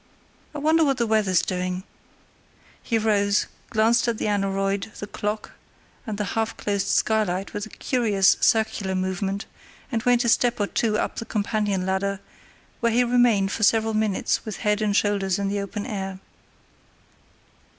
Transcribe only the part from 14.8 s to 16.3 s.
and shoulders in the open air.